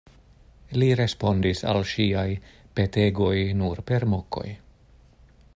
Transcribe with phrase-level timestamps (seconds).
[0.83, 2.25] Li respondis al ŝiaj
[2.79, 4.47] petegoj nur per mokoj.